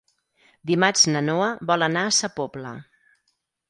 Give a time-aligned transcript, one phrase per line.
[0.71, 2.77] Dimarts na Noa vol anar a Sa Pobla.